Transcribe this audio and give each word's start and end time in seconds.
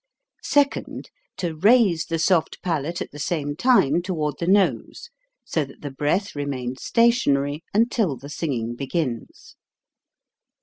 Secvnd, 0.43 1.09
to 1.37 1.55
raise 1.55 2.07
the 2.07 2.17
soft 2.17 2.59
palate 2.63 3.03
at 3.03 3.11
the 3.11 3.19
same 3.19 3.55
time 3.55 4.01
toward 4.01 4.39
the 4.39 4.47
nose, 4.47 5.11
so 5.45 5.63
that 5.63 5.81
the 5.81 5.91
breath 5.91 6.35
remains 6.35 6.81
stationary 6.81 7.63
until 7.71 8.17
the 8.17 8.27
singing 8.31 8.73
begins. 8.75 9.57